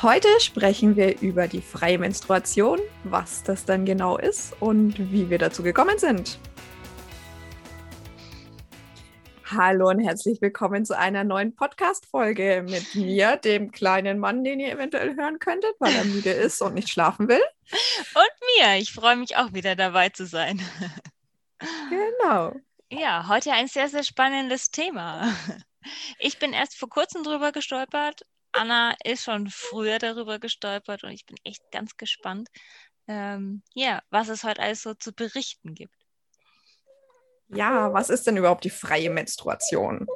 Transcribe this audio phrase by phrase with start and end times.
[0.00, 5.38] Heute sprechen wir über die freie Menstruation, was das dann genau ist und wie wir
[5.38, 6.38] dazu gekommen sind.
[9.46, 14.70] Hallo und herzlich willkommen zu einer neuen Podcast-Folge mit mir, dem kleinen Mann, den ihr
[14.70, 17.42] eventuell hören könntet, weil er müde ist und nicht schlafen will.
[18.14, 18.76] Und mir.
[18.76, 20.62] Ich freue mich auch wieder dabei zu sein.
[21.90, 22.54] Genau.
[22.88, 25.34] Ja, heute ein sehr, sehr spannendes Thema.
[26.20, 28.22] Ich bin erst vor kurzem drüber gestolpert,
[28.58, 32.48] Anna ist schon früher darüber gestolpert und ich bin echt ganz gespannt,
[33.06, 35.94] ähm, ja, was es heute alles so zu berichten gibt.
[37.48, 40.06] Ja, was ist denn überhaupt die freie Menstruation?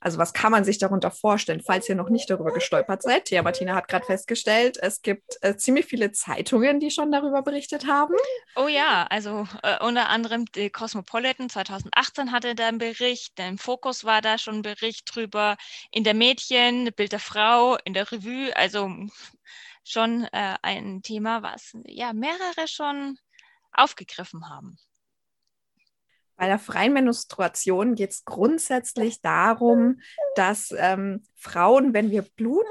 [0.00, 3.30] Also was kann man sich darunter vorstellen, falls ihr noch nicht darüber gestolpert seid?
[3.30, 7.86] Ja, Martina hat gerade festgestellt, es gibt äh, ziemlich viele Zeitungen, die schon darüber berichtet
[7.86, 8.14] haben.
[8.56, 14.04] Oh ja, also äh, unter anderem die Cosmopolitan 2018 hatte da einen Bericht, im Fokus
[14.04, 15.56] war da schon ein Bericht drüber,
[15.90, 18.90] in der Mädchen, Bild der Frau, in der Revue, also
[19.84, 23.18] schon äh, ein Thema, was ja mehrere schon
[23.72, 24.78] aufgegriffen haben.
[26.40, 30.00] Bei der freien Menstruation geht es grundsätzlich darum,
[30.36, 32.64] dass ähm, Frauen, wenn wir bluten,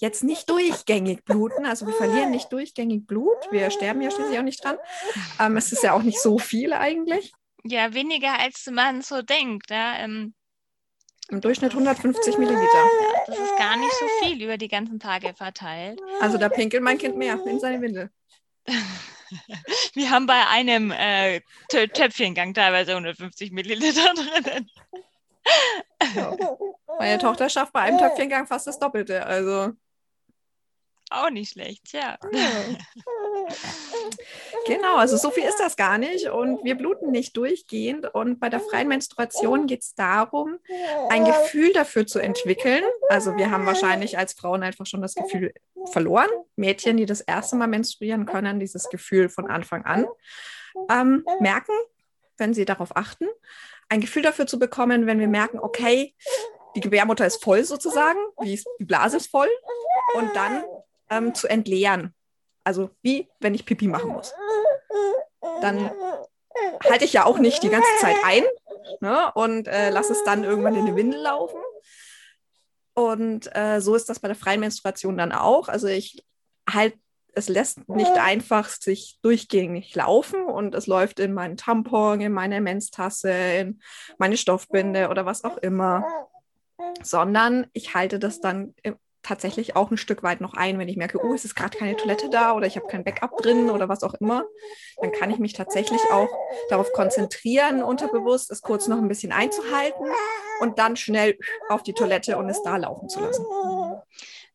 [0.00, 1.66] jetzt nicht durchgängig bluten.
[1.66, 3.36] Also wir verlieren nicht durchgängig Blut.
[3.50, 4.78] Wir sterben ja schließlich auch nicht dran.
[5.38, 7.34] Ähm, es ist ja auch nicht so viel eigentlich.
[7.62, 9.68] Ja, weniger als man so denkt.
[9.68, 9.98] Ja.
[9.98, 10.32] Ähm,
[11.28, 12.62] Im Durchschnitt 150 Milliliter.
[12.62, 16.00] Ja, das ist gar nicht so viel über die ganzen Tage verteilt.
[16.22, 18.10] Also da pinkelt mein Kind mehr in seine Windel.
[19.94, 24.70] Wir haben bei einem äh, Töpfchengang teilweise 150 Milliliter drin.
[26.14, 26.36] Ja.
[26.98, 29.26] Meine Tochter schafft bei einem Töpfchengang fast das Doppelte.
[29.26, 29.72] Also
[31.22, 32.18] auch nicht schlecht, ja.
[34.66, 38.48] Genau, also so viel ist das gar nicht und wir bluten nicht durchgehend und bei
[38.48, 40.58] der freien Menstruation geht es darum,
[41.10, 42.82] ein Gefühl dafür zu entwickeln.
[43.08, 45.52] Also wir haben wahrscheinlich als Frauen einfach schon das Gefühl
[45.92, 46.30] verloren.
[46.56, 50.06] Mädchen, die das erste Mal menstruieren können, dieses Gefühl von Anfang an
[50.90, 51.74] ähm, merken,
[52.36, 53.26] wenn sie darauf achten.
[53.88, 56.14] Ein Gefühl dafür zu bekommen, wenn wir merken, okay,
[56.74, 59.48] die Gebärmutter ist voll sozusagen, die Blase ist voll
[60.14, 60.64] und dann
[61.10, 62.14] ähm, zu entleeren.
[62.64, 64.32] Also wie wenn ich Pipi machen muss.
[65.60, 65.90] Dann
[66.88, 68.44] halte ich ja auch nicht die ganze Zeit ein
[69.00, 71.60] ne, und äh, lasse es dann irgendwann in die Windel laufen.
[72.94, 75.68] Und äh, so ist das bei der freien Menstruation dann auch.
[75.68, 76.24] Also ich
[76.70, 76.94] halt,
[77.32, 82.60] es lässt nicht einfach sich durchgängig laufen und es läuft in meinen Tampon, in meine
[82.60, 83.80] Menstasse, in
[84.18, 86.04] meine Stoffbinde oder was auch immer,
[87.02, 88.74] sondern ich halte das dann
[89.24, 91.96] tatsächlich auch ein Stück weit noch ein, wenn ich merke, oh, es ist gerade keine
[91.96, 94.44] Toilette da oder ich habe kein Backup drin oder was auch immer,
[95.00, 96.28] dann kann ich mich tatsächlich auch
[96.68, 100.06] darauf konzentrieren, unterbewusst es kurz noch ein bisschen einzuhalten
[100.60, 103.44] und dann schnell auf die Toilette und es da laufen zu lassen.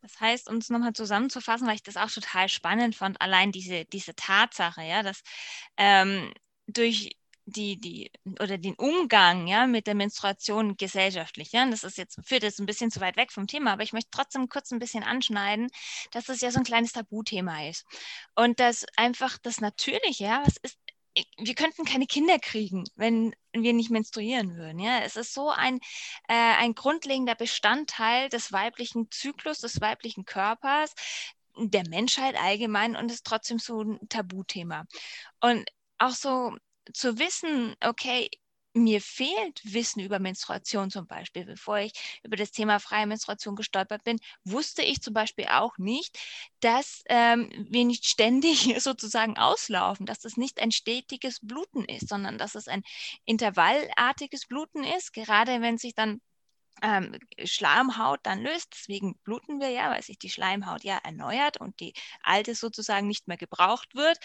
[0.02, 3.85] Das heißt, um es nochmal zusammenzufassen, weil ich das auch total spannend fand, allein diese,
[3.85, 5.22] diese Tatsache, ja, dass
[5.78, 6.31] ähm,
[6.68, 7.19] durch
[7.49, 11.51] die, die oder den Umgang ja, mit der Menstruation gesellschaftlich.
[11.51, 11.69] Ja?
[11.69, 14.11] das ist jetzt, führt jetzt ein bisschen zu weit weg vom Thema, aber ich möchte
[14.11, 15.69] trotzdem kurz ein bisschen anschneiden,
[16.11, 17.85] dass das ja so ein kleines Tabuthema ist.
[18.35, 20.77] Und dass einfach das Natürliche, ja, was ist,
[21.37, 24.79] wir könnten keine Kinder kriegen, wenn wir nicht menstruieren würden.
[24.79, 24.99] Ja?
[24.99, 25.79] Es ist so ein,
[26.27, 30.93] äh, ein grundlegender Bestandteil des weiblichen Zyklus, des weiblichen Körpers,
[31.57, 34.85] der Menschheit allgemein und ist trotzdem so ein Tabuthema.
[35.41, 36.55] Und auch so
[36.94, 38.29] zu wissen, okay,
[38.73, 41.46] mir fehlt Wissen über Menstruation zum Beispiel.
[41.46, 41.93] Bevor ich
[42.23, 46.17] über das Thema freie Menstruation gestolpert bin, wusste ich zum Beispiel auch nicht,
[46.59, 52.37] dass ähm, wir nicht ständig sozusagen auslaufen, dass es nicht ein stetiges Bluten ist, sondern
[52.37, 52.84] dass es ein
[53.25, 56.22] intervallartiges Bluten ist, gerade wenn sich dann
[56.81, 58.70] ähm, Schleimhaut dann löst.
[58.73, 61.93] Deswegen bluten wir ja, weil sich die Schleimhaut ja erneuert und die
[62.23, 64.17] alte sozusagen nicht mehr gebraucht wird,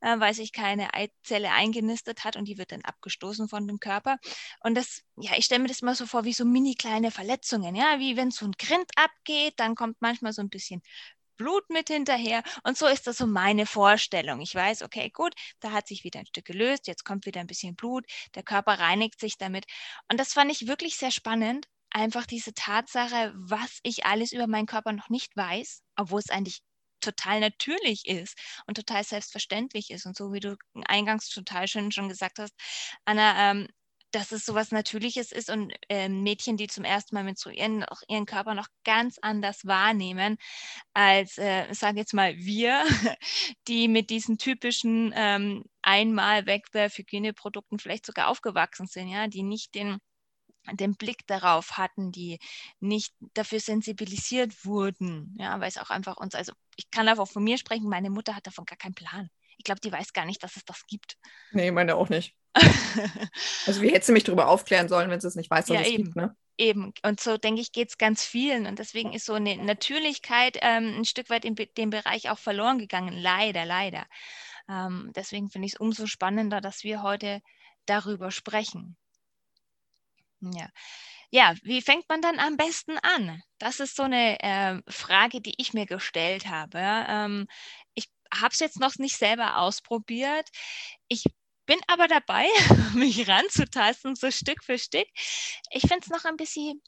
[0.00, 4.18] äh, weil sich keine Eizelle eingenistet hat und die wird dann abgestoßen von dem Körper.
[4.60, 7.74] Und das, ja, ich stelle mir das mal so vor wie so mini kleine Verletzungen,
[7.74, 10.82] ja, wie wenn so ein Grind abgeht, dann kommt manchmal so ein bisschen
[11.36, 12.42] Blut mit hinterher.
[12.62, 14.40] Und so ist das so meine Vorstellung.
[14.40, 17.46] Ich weiß, okay, gut, da hat sich wieder ein Stück gelöst, jetzt kommt wieder ein
[17.48, 18.04] bisschen Blut,
[18.34, 19.66] der Körper reinigt sich damit.
[20.08, 24.66] Und das fand ich wirklich sehr spannend, einfach diese Tatsache, was ich alles über meinen
[24.66, 26.60] Körper noch nicht weiß, obwohl es eigentlich
[27.00, 30.06] total natürlich ist und total selbstverständlich ist.
[30.06, 30.56] Und so wie du
[30.86, 32.54] eingangs total schön schon gesagt hast,
[33.04, 33.68] Anna, ähm,
[34.12, 38.26] dass es sowas Natürliches ist und äh, Mädchen, die zum ersten Mal menstruieren, auch ihren
[38.26, 40.36] Körper noch ganz anders wahrnehmen
[40.94, 42.84] als, äh, sage jetzt mal, wir,
[43.68, 49.98] die mit diesen typischen ähm, Einmal-Wegwerf-Hygieneprodukten vielleicht sogar aufgewachsen sind, ja, die nicht den
[50.70, 52.38] den Blick darauf hatten, die
[52.80, 57.44] nicht dafür sensibilisiert wurden, ja, weil es auch einfach uns, also ich kann einfach von
[57.44, 59.28] mir sprechen, meine Mutter hat davon gar keinen Plan.
[59.58, 61.16] Ich glaube, die weiß gar nicht, dass es das gibt.
[61.52, 62.34] Nee, meine auch nicht.
[63.66, 65.82] also wie hätte sie mich darüber aufklären sollen, wenn sie es nicht weiß, dass ja,
[65.82, 66.04] es eben.
[66.04, 66.36] gibt, ne?
[66.58, 66.92] Eben.
[67.02, 68.66] Und so denke ich, geht es ganz vielen.
[68.66, 72.78] Und deswegen ist so eine Natürlichkeit ähm, ein Stück weit in dem Bereich auch verloren
[72.78, 73.16] gegangen.
[73.16, 74.06] Leider, leider.
[74.68, 77.40] Ähm, deswegen finde ich es umso spannender, dass wir heute
[77.86, 78.96] darüber sprechen.
[80.42, 80.68] Ja.
[81.30, 83.42] Ja, wie fängt man dann am besten an?
[83.58, 86.78] Das ist so eine äh, Frage, die ich mir gestellt habe.
[86.78, 87.46] Ähm,
[87.94, 90.48] ich habe es jetzt noch nicht selber ausprobiert.
[91.08, 91.24] Ich
[91.66, 92.46] bin aber dabei,
[92.94, 95.08] mich ranzutasten, so Stück für Stück.
[95.70, 96.82] Ich finde es noch ein bisschen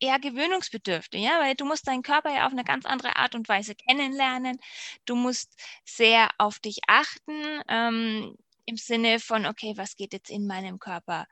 [0.00, 3.48] eher gewöhnungsbedürftig, ja, weil du musst deinen Körper ja auf eine ganz andere Art und
[3.48, 4.58] Weise kennenlernen.
[5.04, 5.52] Du musst
[5.84, 8.36] sehr auf dich achten, ähm,
[8.66, 11.26] im Sinne von, okay, was geht jetzt in meinem Körper?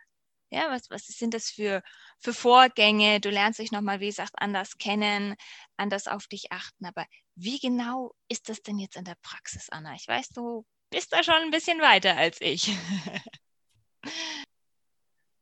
[0.50, 1.82] Ja, was, was sind das für,
[2.20, 3.20] für Vorgänge?
[3.20, 5.34] Du lernst dich nochmal, wie gesagt, anders kennen,
[5.76, 6.86] anders auf dich achten.
[6.86, 7.04] Aber
[7.34, 9.94] wie genau ist das denn jetzt in der Praxis, Anna?
[9.94, 12.74] Ich weiß, du bist da schon ein bisschen weiter als ich.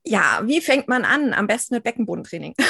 [0.08, 1.35] Ja, wie fängt man an?
[1.35, 2.55] Am besten mit Beckenbodentraining.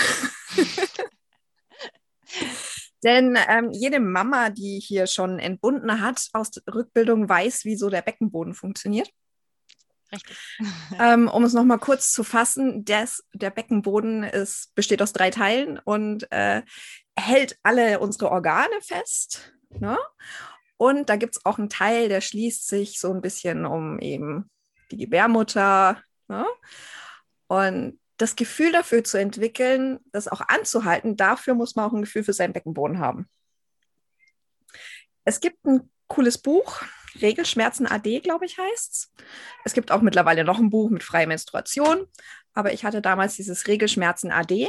[3.04, 7.90] Denn ähm, jede Mama, die hier schon entbunden hat aus der Rückbildung, weiß, wie so
[7.90, 9.10] der Beckenboden funktioniert.
[10.12, 10.36] Richtig.
[11.00, 15.78] ähm, um es nochmal kurz zu fassen, des, der Beckenboden ist, besteht aus drei Teilen
[15.78, 16.62] und äh,
[17.18, 19.54] hält alle unsere Organe fest.
[19.70, 19.98] Ne?
[20.76, 24.50] Und da gibt es auch einen Teil, der schließt sich so ein bisschen um eben
[24.90, 26.02] die Gebärmutter.
[26.28, 26.46] Ne?
[27.48, 32.24] Und das Gefühl dafür zu entwickeln, das auch anzuhalten, dafür muss man auch ein Gefühl
[32.24, 33.28] für seinen Beckenboden haben.
[35.24, 36.82] Es gibt ein cooles Buch,
[37.20, 39.12] Regelschmerzen AD, glaube ich, heißt es.
[39.64, 42.06] Es gibt auch mittlerweile noch ein Buch mit freier Menstruation,
[42.54, 44.68] aber ich hatte damals dieses Regelschmerzen AD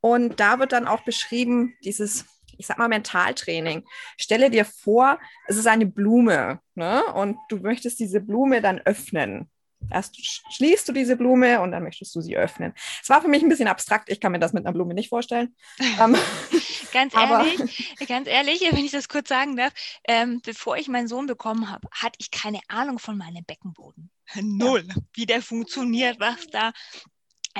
[0.00, 2.24] und da wird dann auch beschrieben, dieses
[2.58, 3.84] ich sag mal, Mentaltraining.
[4.16, 7.02] Stelle dir vor, es ist eine Blume ne?
[7.14, 9.50] und du möchtest diese Blume dann öffnen.
[9.90, 10.16] Erst
[10.54, 12.74] schließt du diese Blume und dann möchtest du sie öffnen.
[13.02, 14.10] Es war für mich ein bisschen abstrakt.
[14.10, 15.54] Ich kann mir das mit einer Blume nicht vorstellen.
[16.00, 16.16] Ähm,
[16.92, 19.72] ganz ehrlich, ganz ehrlich, wenn ich das kurz sagen darf,
[20.08, 24.10] ähm, bevor ich meinen Sohn bekommen habe, hatte ich keine Ahnung von meinem Beckenboden.
[24.40, 24.94] Null, ja.
[25.12, 26.72] wie der funktioniert, was da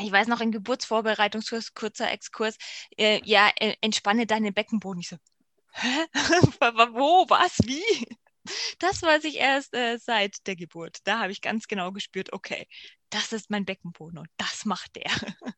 [0.03, 2.57] ich weiß noch, im Geburtsvorbereitungskurs, kurzer Exkurs,
[2.97, 5.01] äh, ja, äh, entspanne deinen Beckenboden.
[5.01, 5.17] Ich so,
[5.73, 6.07] hä?
[6.93, 8.17] Wo, was, wie?
[8.79, 10.99] Das weiß ich erst äh, seit der Geburt.
[11.05, 12.67] Da habe ich ganz genau gespürt, okay,
[13.11, 15.11] das ist mein Beckenboden und das macht der.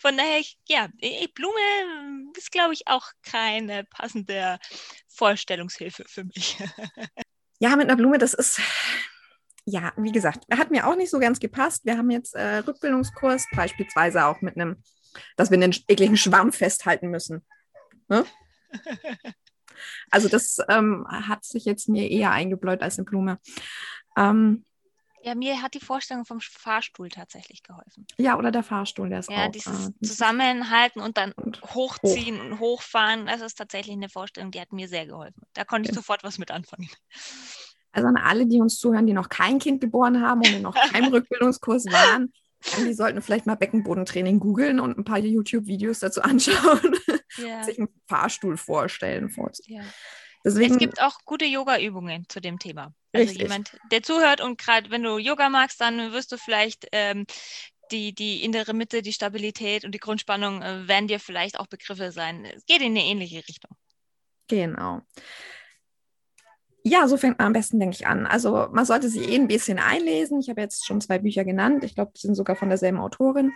[0.00, 0.88] Von daher, ja,
[1.34, 4.58] Blume ist, glaube ich, auch keine passende
[5.08, 6.56] Vorstellungshilfe für mich.
[7.60, 8.60] Ja, mit einer Blume, das ist,
[9.64, 11.86] ja, wie gesagt, hat mir auch nicht so ganz gepasst.
[11.86, 14.82] Wir haben jetzt äh, Rückbildungskurs, beispielsweise auch mit einem,
[15.36, 17.46] dass wir einen ekligen Schwamm festhalten müssen.
[18.08, 18.26] Ne?
[20.10, 23.38] Also das ähm, hat sich jetzt mir eher eingebläut als eine Blume.
[24.16, 24.64] Ähm,
[25.24, 28.06] ja, mir hat die Vorstellung vom Fahrstuhl tatsächlich geholfen.
[28.18, 29.50] Ja, oder der Fahrstuhl, der ist ja, auch.
[29.50, 32.44] dieses äh, zusammenhalten und dann und hochziehen hoch.
[32.44, 35.40] und hochfahren, das ist tatsächlich eine Vorstellung, die hat mir sehr geholfen.
[35.54, 36.90] Da konnte ich sofort was mit anfangen.
[37.92, 41.10] Also an alle, die uns zuhören, die noch kein Kind geboren haben und noch keinem
[41.12, 42.30] Rückbildungskurs waren,
[42.78, 46.96] die sollten vielleicht mal Beckenbodentraining googeln und ein paar YouTube-Videos dazu anschauen,
[47.36, 47.62] ja.
[47.62, 49.34] sich einen Fahrstuhl vorstellen.
[49.66, 49.82] Ja.
[50.44, 52.92] Deswegen, es gibt auch gute Yoga-Übungen zu dem Thema.
[53.12, 53.42] Also richtig.
[53.42, 57.26] jemand, der zuhört und gerade wenn du Yoga magst, dann wirst du vielleicht ähm,
[57.90, 62.12] die, die innere Mitte, die Stabilität und die Grundspannung äh, werden dir vielleicht auch Begriffe
[62.12, 62.44] sein.
[62.44, 63.70] Es geht in eine ähnliche Richtung.
[64.48, 65.00] Genau.
[66.86, 68.26] Ja, so fängt man am besten, denke ich, an.
[68.26, 70.38] Also man sollte sich eh ein bisschen einlesen.
[70.38, 71.82] Ich habe jetzt schon zwei Bücher genannt.
[71.82, 73.52] Ich glaube, die sind sogar von derselben Autorin.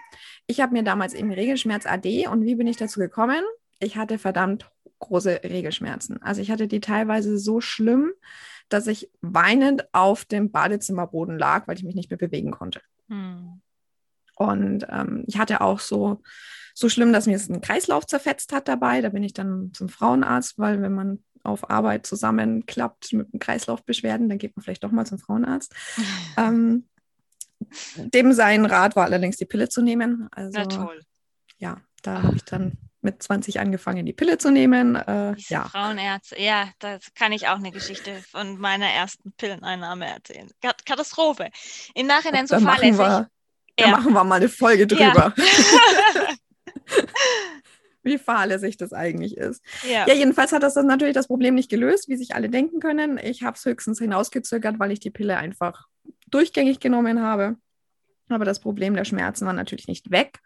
[0.47, 3.43] Ich habe mir damals eben Regelschmerz AD und wie bin ich dazu gekommen?
[3.81, 6.23] Ich hatte verdammt große Regelschmerzen.
[6.23, 8.13] Also ich hatte die teilweise so schlimm,
[8.71, 12.81] dass ich weinend auf dem Badezimmerboden lag, weil ich mich nicht mehr bewegen konnte.
[13.09, 13.61] Hm.
[14.37, 16.23] Und ähm, ich hatte auch so,
[16.75, 19.03] so schlimm, dass mir es einen Kreislauf zerfetzt hat dabei.
[19.03, 24.39] Da bin ich dann zum Frauenarzt, weil wenn man auf Arbeit zusammenklappt mit Kreislaufbeschwerden, dann
[24.39, 25.75] geht man vielleicht doch mal zum Frauenarzt.
[26.37, 26.85] ähm,
[27.97, 30.29] dem sein Rat war allerdings die Pille zu nehmen.
[30.31, 31.01] Also, Na toll.
[31.59, 34.97] Ja, da habe ich dann mit 20 angefangen, die Pille zu nehmen.
[34.97, 35.69] Äh, ja.
[35.69, 40.49] Frauenärzte, ja, da kann ich auch eine Geschichte von meiner ersten Pilleneinnahme erzählen.
[40.63, 41.51] Kat- Katastrophe.
[41.95, 42.99] Im Nachhinein so da fahrlässig.
[42.99, 43.29] wir,
[43.77, 45.15] da machen wir mal eine Folge Ja.
[48.09, 49.63] wie fahrlässig das eigentlich ist.
[49.89, 50.07] ja.
[50.07, 53.19] Ja, jedenfalls hat das dann natürlich das Problem nicht gelöst, wie sich alle denken können.
[53.23, 55.87] Ich habe es höchstens hinausgezögert, weil ich die Pille einfach
[56.31, 57.57] durchgängig genommen habe.
[58.31, 60.41] Aber das Problem der Schmerzen war natürlich nicht weg.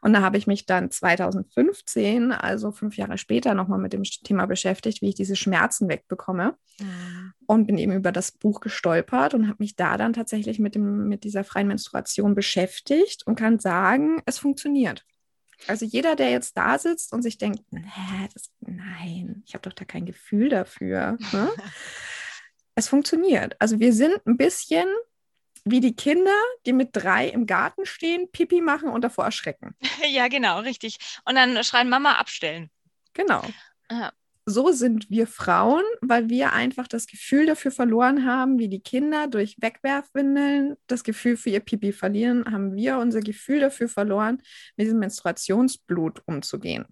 [0.00, 4.46] Und da habe ich mich dann 2015, also fünf Jahre später, nochmal mit dem Thema
[4.46, 6.56] beschäftigt, wie ich diese Schmerzen wegbekomme.
[6.80, 7.32] Mhm.
[7.46, 11.08] Und bin eben über das Buch gestolpert und habe mich da dann tatsächlich mit, dem,
[11.08, 15.04] mit dieser freien Menstruation beschäftigt und kann sagen, es funktioniert.
[15.66, 17.62] Also jeder, der jetzt da sitzt und sich denkt,
[18.32, 21.18] das, nein, ich habe doch da kein Gefühl dafür.
[21.32, 21.50] Ne?
[22.74, 23.56] es funktioniert.
[23.58, 24.86] Also wir sind ein bisschen
[25.64, 29.74] wie die Kinder, die mit drei im Garten stehen, Pipi machen und davor erschrecken.
[30.08, 30.98] ja, genau, richtig.
[31.24, 32.70] Und dann schreien Mama abstellen.
[33.14, 33.42] Genau.
[33.90, 34.12] Ja.
[34.48, 39.26] So sind wir Frauen, weil wir einfach das Gefühl dafür verloren haben, wie die Kinder
[39.26, 44.40] durch Wegwerfwindeln das Gefühl für ihr Pipi verlieren, haben wir unser Gefühl dafür verloren,
[44.76, 46.86] mit diesem Menstruationsblut umzugehen.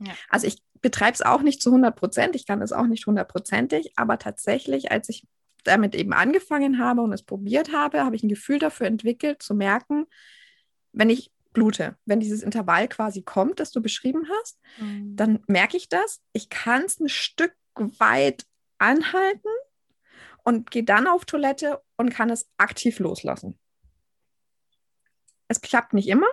[0.00, 0.12] Ja.
[0.28, 3.92] Also ich betreibe es auch nicht zu 100 Prozent, ich kann es auch nicht hundertprozentig,
[3.96, 5.26] aber tatsächlich, als ich
[5.64, 9.54] damit eben angefangen habe und es probiert habe, habe ich ein Gefühl dafür entwickelt, zu
[9.54, 10.04] merken,
[10.92, 15.16] wenn ich blute, wenn dieses Intervall quasi kommt, das du beschrieben hast, Mhm.
[15.16, 16.20] dann merke ich das.
[16.32, 18.44] Ich kann es ein Stück weit
[18.78, 19.48] anhalten
[20.44, 23.58] und gehe dann auf Toilette und kann es aktiv loslassen.
[25.48, 26.28] Es klappt nicht immer,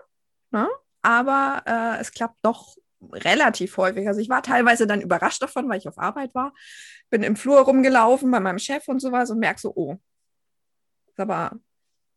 [0.52, 0.68] ne?
[1.02, 2.76] aber äh, es klappt doch
[3.12, 4.08] relativ häufig.
[4.08, 6.54] Also ich war teilweise dann überrascht davon, weil ich auf Arbeit war,
[7.10, 9.98] bin im Flur rumgelaufen bei meinem Chef und sowas und merke so, oh,
[11.08, 11.60] ist aber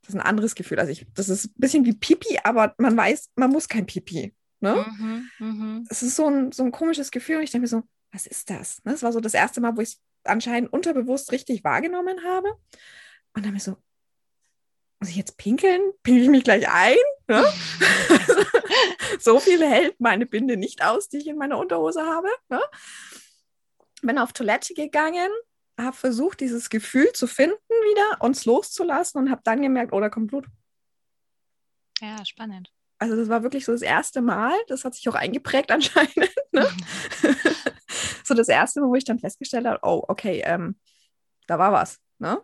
[0.06, 0.78] das ist ein anderes Gefühl.
[0.78, 4.32] Also ich, das ist ein bisschen wie Pipi, aber man weiß, man muss kein Pipi.
[4.60, 4.86] Ne?
[4.98, 5.86] Mhm, mhm.
[5.90, 7.82] es ist so ein, so ein komisches Gefühl und ich denke mir so,
[8.12, 8.82] was ist das?
[8.84, 8.92] Ne?
[8.92, 12.48] Das war so das erste Mal, wo ich es anscheinend unterbewusst richtig wahrgenommen habe.
[13.34, 13.76] Und dann mir so,
[15.00, 15.80] muss ich jetzt pinkeln?
[16.04, 16.96] Pinkel ich mich gleich ein?
[17.26, 17.44] Ne?
[19.18, 22.28] so viel hält meine Binde nicht aus, die ich in meiner Unterhose habe.
[22.48, 22.60] Ne?
[24.02, 25.30] Bin auf Toilette gegangen,
[25.78, 30.08] habe versucht, dieses Gefühl zu finden wieder, uns loszulassen und habe dann gemerkt, oh, da
[30.08, 30.46] kommt Blut.
[32.00, 32.72] Ja, spannend.
[32.98, 36.34] Also das war wirklich so das erste Mal, das hat sich auch eingeprägt anscheinend.
[36.52, 36.66] Ne?
[38.24, 40.78] so das erste Mal, wo ich dann festgestellt habe, oh, okay, ähm,
[41.46, 41.98] da war was.
[42.18, 42.40] Ne?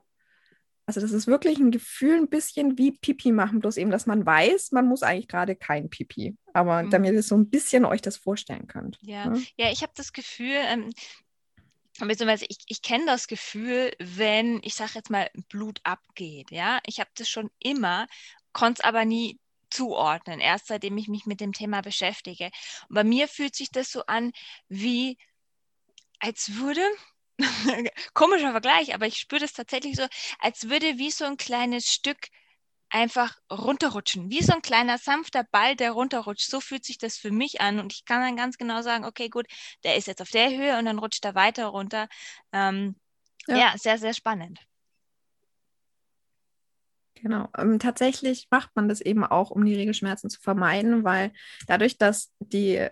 [0.84, 4.26] Also das ist wirklich ein Gefühl, ein bisschen wie Pipi machen, bloß eben, dass man
[4.26, 6.36] weiß, man muss eigentlich gerade kein Pipi.
[6.52, 6.90] Aber Mhm.
[6.90, 8.98] damit ihr so ein bisschen euch das vorstellen könnt.
[9.00, 9.42] Ja, Ne?
[9.56, 10.90] ja ich habe das Gefühl, ähm,
[11.98, 16.50] beziehungsweise ich, ich kenne das Gefühl, wenn, ich sage jetzt mal, Blut abgeht.
[16.50, 18.06] Ja, ich habe das schon immer,
[18.52, 19.38] konnte es aber nie
[19.70, 22.50] zuordnen, erst seitdem ich mich mit dem Thema beschäftige.
[22.88, 24.32] Und bei mir fühlt sich das so an,
[24.68, 25.18] wie
[26.20, 26.82] als würde,
[28.14, 30.06] komischer Vergleich, aber ich spüre das tatsächlich so,
[30.38, 32.28] als würde wie so ein kleines Stück
[32.92, 36.50] einfach runterrutschen, wie so ein kleiner sanfter Ball, der runterrutscht.
[36.50, 39.28] So fühlt sich das für mich an und ich kann dann ganz genau sagen, okay,
[39.30, 39.46] gut,
[39.84, 42.08] der ist jetzt auf der Höhe und dann rutscht er weiter runter.
[42.52, 42.96] Ähm,
[43.48, 43.56] Ja.
[43.56, 43.74] ja.
[43.78, 44.60] sehr, sehr spannend.
[47.14, 47.48] Genau.
[47.56, 51.32] Ähm, tatsächlich macht man das eben auch, um die Regelschmerzen zu vermeiden, weil
[51.68, 52.88] dadurch, dass die,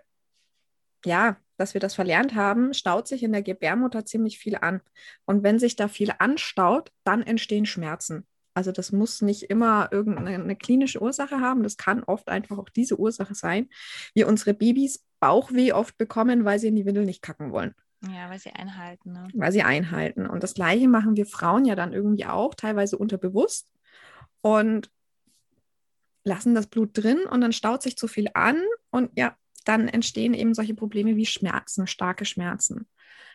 [1.05, 4.81] ja, dass wir das verlernt haben, staut sich in der Gebärmutter ziemlich viel an.
[5.27, 8.27] Und wenn sich da viel anstaut, dann entstehen Schmerzen.
[8.55, 11.63] Also das muss nicht immer irgendeine eine klinische Ursache haben.
[11.63, 13.69] Das kann oft einfach auch diese Ursache sein,
[14.15, 18.31] wie unsere Babys Bauchweh oft bekommen, weil sie in die Windel nicht kacken wollen Ja,
[18.31, 19.13] weil sie einhalten.
[19.13, 19.29] Ne?
[19.35, 20.27] weil sie einhalten.
[20.27, 23.71] Und das Gleiche machen wir Frauen ja dann irgendwie auch, teilweise unterbewusst
[24.41, 24.91] und
[26.25, 30.35] lassen das Blut drin und dann staut sich zu viel an und ja, dann entstehen
[30.35, 32.89] eben solche Probleme wie Schmerzen, starke Schmerzen.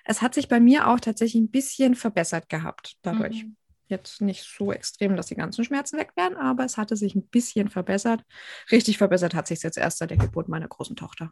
[0.03, 3.43] Es hat sich bei mir auch tatsächlich ein bisschen verbessert gehabt dadurch.
[3.43, 3.55] Mhm.
[3.87, 7.27] Jetzt nicht so extrem, dass die ganzen Schmerzen weg wären, aber es hatte sich ein
[7.27, 8.23] bisschen verbessert.
[8.71, 11.31] Richtig verbessert hat sich jetzt erst seit der Geburt meiner großen Tochter.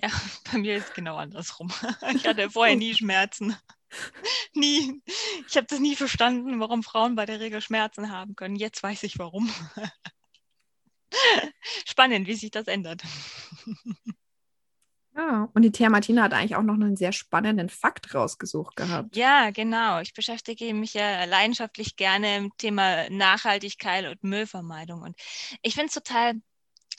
[0.00, 0.10] Ja,
[0.52, 1.70] bei mir ist genau andersrum.
[2.14, 3.56] Ich hatte vorher nie Schmerzen.
[4.54, 5.02] Nie.
[5.46, 8.56] Ich habe das nie verstanden, warum Frauen bei der Regel Schmerzen haben können.
[8.56, 9.50] Jetzt weiß ich warum.
[11.86, 13.02] Spannend, wie sich das ändert.
[15.18, 19.16] Ja, und die Thea Martina hat eigentlich auch noch einen sehr spannenden Fakt rausgesucht gehabt.
[19.16, 20.00] Ja, genau.
[20.00, 25.02] Ich beschäftige mich ja leidenschaftlich gerne im Thema Nachhaltigkeit und Müllvermeidung.
[25.02, 25.16] Und
[25.62, 26.34] ich finde es total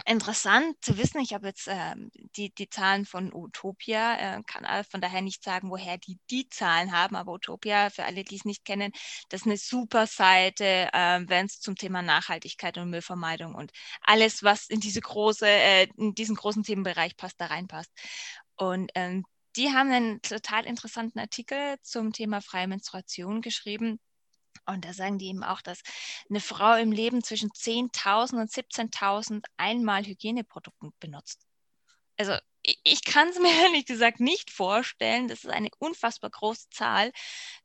[0.05, 1.19] interessant zu wissen.
[1.21, 1.95] Ich habe jetzt äh,
[2.35, 6.91] die, die Zahlen von Utopia, äh, kann von daher nicht sagen, woher die die Zahlen
[6.91, 8.91] haben, aber Utopia, für alle, die es nicht kennen,
[9.29, 14.43] das ist eine super Seite, äh, wenn es zum Thema Nachhaltigkeit und Müllvermeidung und alles,
[14.43, 17.91] was in diese große, äh, in diesen großen Themenbereich passt, da reinpasst.
[18.55, 19.25] Und ähm,
[19.55, 23.99] die haben einen total interessanten Artikel zum Thema freie Menstruation geschrieben
[24.73, 25.81] und da sagen die eben auch, dass
[26.29, 31.45] eine Frau im Leben zwischen 10.000 und 17.000 einmal Hygieneprodukte benutzt.
[32.17, 35.27] Also ich, kann es mir ehrlich gesagt nicht vorstellen.
[35.27, 37.11] Das ist eine unfassbar große Zahl.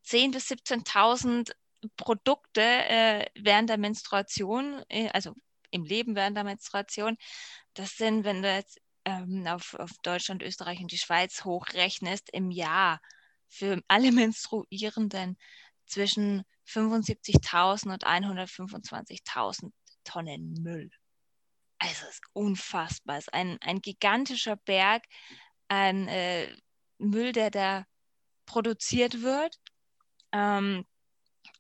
[0.06, 1.52] 10.000 bis 17.000
[1.96, 5.34] Produkte äh, während der Menstruation, äh, also
[5.70, 7.16] im Leben während der Menstruation.
[7.75, 12.50] Das sind, wenn du jetzt ähm, auf, auf Deutschland, Österreich und die Schweiz hochrechnest, im
[12.50, 13.00] Jahr
[13.49, 15.37] für alle Menstruierenden
[15.86, 19.72] zwischen 75.000 und 125.000
[20.04, 20.90] Tonnen Müll.
[21.78, 23.18] Also es ist unfassbar.
[23.18, 25.04] Es ist ein, ein gigantischer Berg
[25.68, 26.48] an äh,
[26.98, 27.84] Müll, der da
[28.46, 29.58] produziert wird.
[30.32, 30.84] Ähm,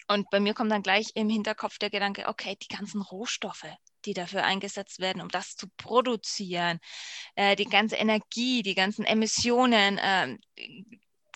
[0.08, 3.66] und bei mir kommt dann gleich im Hinterkopf der Gedanke, okay, die ganzen Rohstoffe,
[4.04, 6.78] die dafür eingesetzt werden, um das zu produzieren,
[7.36, 10.36] äh, die ganze Energie, die ganzen Emissionen, äh,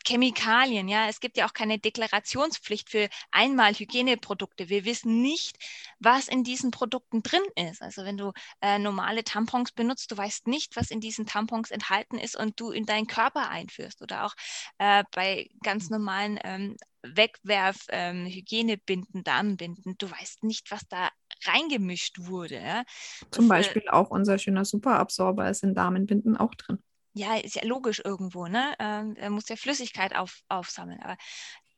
[0.09, 4.71] Chemikalien, ja, es gibt ja auch keine Deklarationspflicht für einmal Hygieneprodukte.
[4.71, 5.59] Wir wissen nicht,
[5.99, 7.83] was in diesen Produkten drin ist.
[7.83, 12.17] Also wenn du äh, normale Tampons benutzt, du weißt nicht, was in diesen Tampons enthalten
[12.17, 14.00] ist und du in deinen Körper einführst.
[14.00, 14.35] Oder auch
[14.79, 21.11] äh, bei ganz normalen ähm, Wegwerf, ähm, Hygienebinden, Damenbinden, du weißt nicht, was da
[21.45, 22.57] reingemischt wurde.
[22.62, 22.85] Ja?
[23.31, 26.83] Zum Beispiel äh, auch unser schöner Superabsorber ist in Damenbinden auch drin
[27.19, 28.75] ja, ist ja logisch irgendwo, ne?
[28.79, 31.01] Ähm, er muss ja Flüssigkeit auf, aufsammeln.
[31.03, 31.17] Aber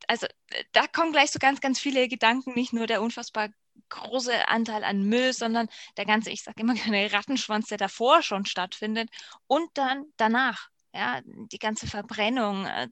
[0.06, 0.26] also
[0.72, 3.48] da kommen gleich so ganz, ganz viele Gedanken, nicht nur der unfassbar
[3.88, 8.44] große Anteil an Müll, sondern der ganze, ich sage immer gerne Rattenschwanz, der davor schon
[8.44, 9.08] stattfindet
[9.46, 12.88] und dann danach, ja, die ganze Verbrennung, äh,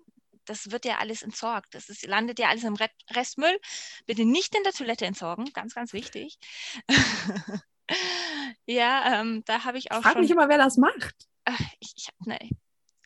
[0.46, 1.74] das wird ja alles entsorgt.
[1.74, 2.76] Das ist, landet ja alles im
[3.10, 3.60] Restmüll.
[4.06, 6.38] Bitte nicht in der Toilette entsorgen, ganz, ganz wichtig.
[8.64, 9.98] ja, ähm, da habe ich auch.
[9.98, 11.27] Ich frage mich immer, wer das macht
[11.80, 12.38] ich, ich, ne,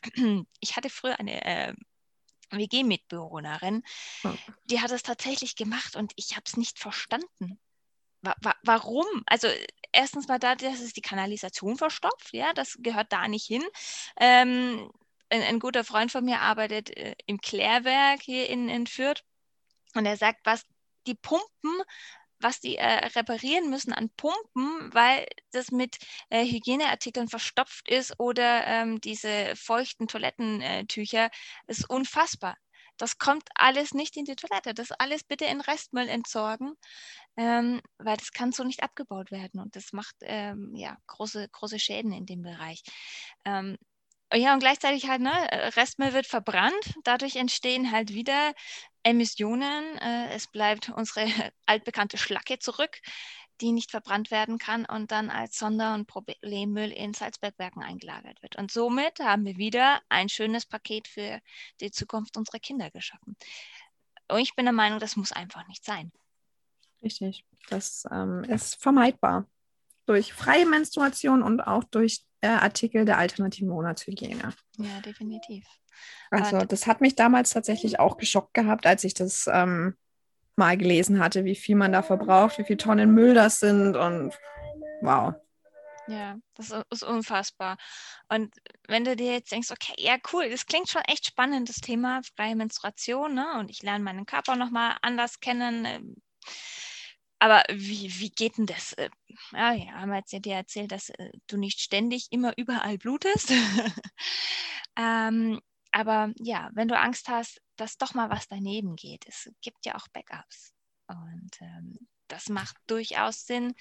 [0.59, 1.73] ich hatte früher eine äh,
[2.51, 3.83] WG-Mitbewohnerin,
[4.21, 4.37] hm.
[4.65, 7.59] die hat es tatsächlich gemacht und ich habe es nicht verstanden.
[8.21, 9.05] Wa wa warum?
[9.25, 9.47] Also
[9.91, 13.63] erstens mal da, dass es die Kanalisation verstopft, ja, das gehört da nicht hin.
[14.17, 14.91] Ähm,
[15.29, 19.23] ein, ein, guter Freund von mir arbeitet äh, im Klärwerk hier in, in Fürth
[19.95, 20.63] und er sagt, was
[21.07, 21.81] die Pumpen
[22.43, 25.97] was die äh, reparieren müssen an Pumpen, weil das mit
[26.29, 31.29] äh, Hygieneartikeln verstopft ist oder ähm, diese feuchten Toilettentücher,
[31.67, 32.57] ist unfassbar.
[32.97, 34.73] Das kommt alles nicht in die Toilette.
[34.73, 36.73] Das alles bitte in Restmüll entsorgen,
[37.37, 41.79] ähm, weil das kann so nicht abgebaut werden und das macht ähm, ja große, große
[41.79, 42.83] Schäden in dem Bereich.
[43.45, 43.77] Ähm,
[44.33, 45.31] ja, und gleichzeitig halt, ne,
[45.75, 48.53] Restmüll wird verbrannt, dadurch entstehen halt wieder
[49.03, 49.97] Emissionen.
[49.97, 51.25] Äh, es bleibt unsere
[51.65, 52.99] altbekannte Schlacke zurück,
[53.61, 58.55] die nicht verbrannt werden kann und dann als Sonder- und Problemmüll in Salzbergwerken eingelagert wird.
[58.55, 61.39] Und somit haben wir wieder ein schönes Paket für
[61.79, 63.35] die Zukunft unserer Kinder geschaffen.
[64.27, 66.11] Und ich bin der Meinung, das muss einfach nicht sein.
[67.03, 69.45] Richtig, das ähm, ist vermeidbar
[70.05, 74.53] durch freie Menstruation und auch durch äh, Artikel der alternativen Monatshygiene.
[74.77, 75.65] Ja, definitiv.
[76.31, 79.95] Also das hat mich damals tatsächlich auch geschockt gehabt, als ich das ähm,
[80.55, 84.33] mal gelesen hatte, wie viel man da verbraucht, wie viele Tonnen Müll das sind und
[85.01, 85.33] wow.
[86.07, 87.77] Ja, das ist unfassbar.
[88.27, 88.53] Und
[88.87, 92.21] wenn du dir jetzt denkst, okay, ja, cool, das klingt schon echt spannend, das Thema
[92.35, 93.57] freie Menstruation, ne?
[93.59, 95.85] Und ich lerne meinen Körper nochmal anders kennen.
[95.85, 96.15] Ähm,
[97.39, 98.93] aber wie, wie geht denn das?
[98.93, 99.09] Äh,
[99.53, 103.51] ja, wir haben jetzt ja dir erzählt, dass äh, du nicht ständig immer überall blutest.
[104.97, 105.61] ähm,
[105.93, 109.95] aber ja, wenn du Angst hast, dass doch mal was daneben geht, es gibt ja
[109.95, 110.73] auch Backups.
[111.07, 113.73] Und ähm, das macht durchaus Sinn,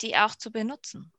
[0.00, 1.12] die auch zu benutzen.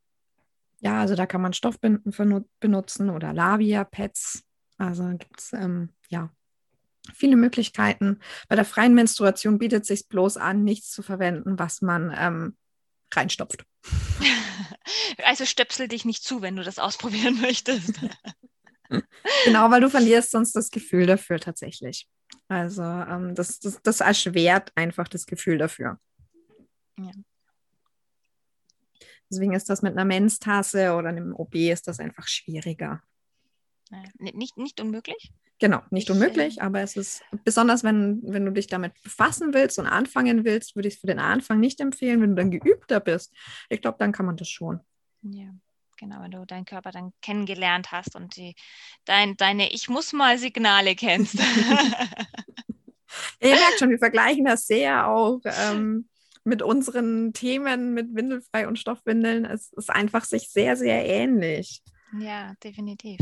[0.79, 2.11] Ja, also da kann man Stoffbinden
[2.59, 4.43] benutzen oder Lavia-Pads.
[4.77, 6.31] Also gibt es ähm, ja
[7.13, 8.19] viele Möglichkeiten.
[8.47, 12.57] Bei der freien Menstruation bietet es sich bloß an, nichts zu verwenden, was man ähm,
[13.13, 13.65] reinstopft.
[15.23, 17.93] Also stöpsel dich nicht zu, wenn du das ausprobieren möchtest.
[19.45, 22.07] genau, weil du verlierst sonst das Gefühl dafür tatsächlich.
[22.47, 25.99] Also ähm, das, das, das erschwert einfach das Gefühl dafür.
[26.97, 27.11] Ja.
[29.29, 33.01] Deswegen ist das mit einer Menstasse oder einem OB ist das einfach schwieriger.
[34.19, 35.33] Nicht, nicht unmöglich?
[35.59, 39.53] Genau, nicht ich, unmöglich, äh, aber es ist besonders, wenn, wenn du dich damit befassen
[39.53, 42.21] willst und anfangen willst, würde ich es für den Anfang nicht empfehlen.
[42.21, 43.33] Wenn du dann geübter bist,
[43.69, 44.79] ich glaube, dann kann man das schon.
[45.21, 45.53] Ja
[46.01, 48.55] Genau, wenn du deinen Körper dann kennengelernt hast und die,
[49.05, 51.35] dein, deine Ich muss mal Signale kennst.
[53.39, 56.09] Ihr merkt schon, wir vergleichen das sehr auch ähm,
[56.43, 59.45] mit unseren Themen mit Windelfrei und Stoffwindeln.
[59.45, 61.83] Es ist einfach sich sehr, sehr ähnlich.
[62.19, 63.19] Ja, definitiv.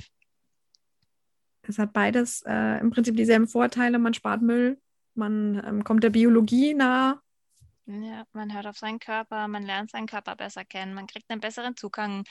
[1.63, 3.99] Es hat beides äh, im Prinzip dieselben Vorteile.
[3.99, 4.79] Man spart Müll,
[5.15, 7.21] man ähm, kommt der Biologie nah.
[7.91, 11.41] Ja, man hört auf seinen Körper, man lernt seinen Körper besser kennen, man kriegt einen
[11.41, 12.23] besseren Zugang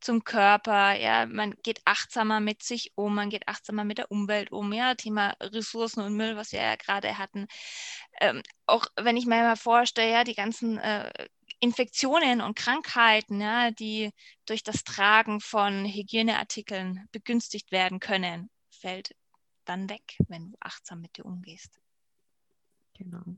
[0.00, 4.50] zum Körper, ja, man geht achtsamer mit sich um, man geht achtsamer mit der Umwelt
[4.50, 7.46] um, ja, Thema Ressourcen und Müll, was wir ja gerade hatten.
[8.20, 11.28] Ähm, auch wenn ich mir mal vorstelle, ja, die ganzen äh,
[11.60, 14.10] Infektionen und Krankheiten, ja, die
[14.46, 19.14] durch das Tragen von Hygieneartikeln begünstigt werden können, fällt
[19.64, 21.78] dann weg, wenn du achtsam mit dir umgehst.
[22.94, 23.36] Genau.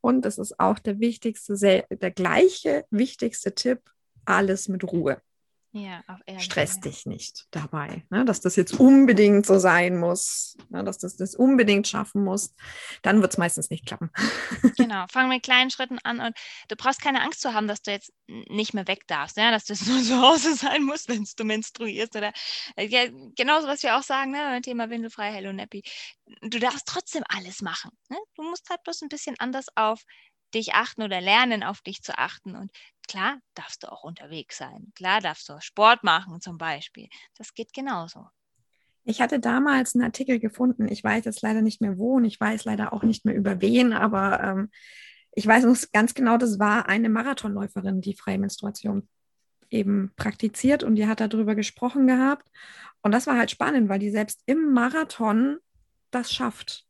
[0.00, 3.80] Und es ist auch der wichtigste, der gleiche wichtigste Tipp,
[4.24, 5.20] alles mit Ruhe.
[5.72, 6.02] Ja,
[6.38, 6.80] Stress ja.
[6.80, 8.24] dich nicht dabei, ne?
[8.24, 10.82] dass das jetzt unbedingt so sein muss, ne?
[10.82, 12.58] dass du das unbedingt schaffen musst.
[13.02, 14.10] Dann wird es meistens nicht klappen.
[14.76, 16.36] Genau, fang mit kleinen Schritten an und
[16.68, 19.50] du brauchst keine Angst zu haben, dass du jetzt nicht mehr weg darfst, ja?
[19.50, 22.16] dass du nur zu Hause sein musst, wenn du menstruierst.
[22.16, 22.32] Oder
[22.76, 23.04] äh, ja,
[23.36, 24.38] genauso, was wir auch sagen, ne?
[24.38, 25.82] beim Thema Windelfrei, Hello Nappy.
[26.42, 27.90] Du darfst trotzdem alles machen.
[28.08, 28.18] Ne?
[28.34, 30.02] Du musst halt bloß ein bisschen anders auf
[30.54, 32.56] dich achten oder lernen, auf dich zu achten.
[32.56, 32.70] Und
[33.10, 34.92] klar darfst du auch unterwegs sein.
[34.94, 37.08] Klar darfst du Sport machen zum Beispiel.
[37.36, 38.28] Das geht genauso.
[39.04, 40.86] Ich hatte damals einen Artikel gefunden.
[40.88, 43.60] Ich weiß jetzt leider nicht mehr wo und ich weiß leider auch nicht mehr über
[43.60, 44.70] wen, aber ähm,
[45.32, 49.08] ich weiß noch ganz genau, das war eine Marathonläuferin, die freie Menstruation
[49.70, 52.46] eben praktiziert und die hat darüber gesprochen gehabt.
[53.02, 55.58] Und das war halt spannend, weil die selbst im Marathon
[56.10, 56.86] das schafft.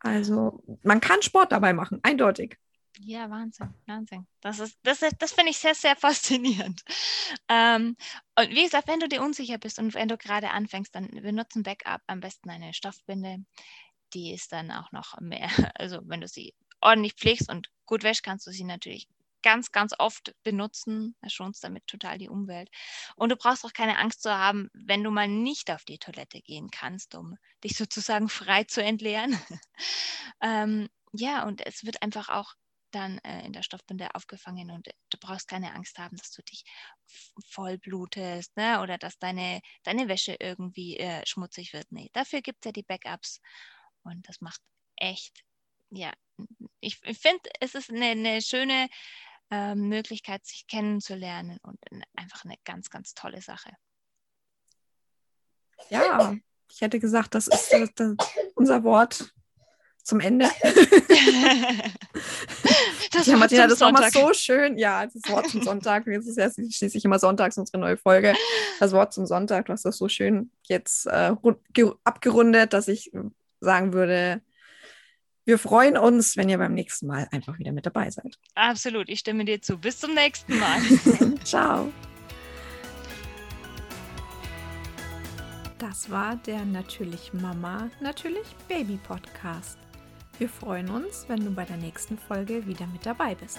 [0.00, 2.58] Also man kann Sport dabei machen, eindeutig.
[3.00, 4.26] Ja, Wahnsinn, Wahnsinn.
[4.40, 6.82] Das, das, das finde ich sehr, sehr faszinierend.
[7.48, 7.96] Ähm,
[8.38, 11.60] und wie gesagt, wenn du dir unsicher bist und wenn du gerade anfängst, dann benutze
[11.60, 13.44] ein Backup, am besten eine Stoffbinde.
[14.14, 18.22] Die ist dann auch noch mehr, also wenn du sie ordentlich pflegst und gut wäschst,
[18.22, 19.08] kannst du sie natürlich
[19.42, 21.14] ganz, ganz oft benutzen.
[21.20, 22.70] Da schonst damit total die Umwelt.
[23.14, 26.40] Und du brauchst auch keine Angst zu haben, wenn du mal nicht auf die Toilette
[26.40, 29.38] gehen kannst, um dich sozusagen frei zu entleeren.
[30.40, 32.54] ähm, ja, und es wird einfach auch
[32.96, 36.64] dann äh, in der Stoffbinde aufgefangen und du brauchst keine Angst haben, dass du dich
[37.48, 38.80] voll blutest ne?
[38.80, 41.86] oder dass deine, deine Wäsche irgendwie äh, schmutzig wird.
[41.90, 43.40] Nee, dafür gibt es ja die Backups
[44.02, 44.60] und das macht
[44.96, 45.44] echt,
[45.90, 46.10] ja,
[46.80, 48.88] ich, ich finde, es ist eine, eine schöne
[49.50, 51.78] äh, Möglichkeit, sich kennenzulernen und
[52.16, 53.70] einfach eine ganz, ganz tolle Sache.
[55.90, 56.34] Ja,
[56.70, 58.16] ich hätte gesagt, das ist das, das,
[58.54, 59.34] unser Wort
[60.02, 60.50] zum Ende.
[63.12, 64.78] das ja, Martina, das war mal so schön.
[64.78, 66.06] Ja, das Wort zum Sonntag.
[66.06, 68.34] Jetzt ist ja schließlich immer sonntags unsere neue Folge.
[68.80, 71.32] Das Wort zum Sonntag, du hast das so schön jetzt äh,
[72.04, 73.10] abgerundet, dass ich
[73.60, 74.42] sagen würde,
[75.44, 78.36] wir freuen uns, wenn ihr beim nächsten Mal einfach wieder mit dabei seid.
[78.56, 79.78] Absolut, ich stimme dir zu.
[79.78, 80.80] Bis zum nächsten Mal.
[81.44, 81.92] Ciao.
[85.78, 89.78] Das war der Natürlich Mama, Natürlich Baby Podcast.
[90.38, 93.58] Wir freuen uns, wenn du bei der nächsten Folge wieder mit dabei bist.